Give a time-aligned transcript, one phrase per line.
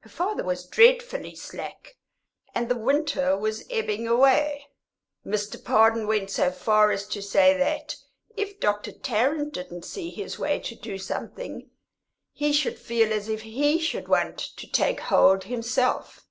[0.00, 1.96] Her father was dreadfully slack,
[2.54, 4.66] and the winter was ebbing away.
[5.24, 5.64] Mr.
[5.64, 7.96] Pardon went so far as to say that
[8.36, 8.92] if Dr.
[8.92, 11.70] Tarrant didn't see his way to do something,
[12.34, 16.26] he should feel as if he should want to take hold himself.